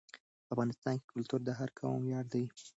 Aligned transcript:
په 0.45 0.49
افغانستان 0.53 0.95
کې 1.01 1.07
کلتور 1.13 1.39
د 1.45 1.49
هر 1.59 1.69
قوم 1.79 1.99
ویاړ 2.03 2.25
دی. 2.33 2.45